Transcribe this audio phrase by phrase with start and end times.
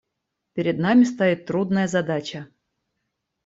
[0.53, 2.47] Перед нами стоит трудная задача.